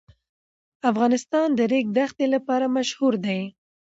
افغانستان 0.91 1.47
د 1.57 1.59
ریګ 1.71 1.85
دښتې 1.97 2.25
لپاره 2.35 2.65
مشهور 2.77 3.13
دی. 3.25 3.39